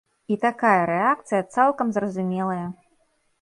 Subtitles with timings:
[0.35, 2.65] І такая рэакцыя цалкам зразумелая.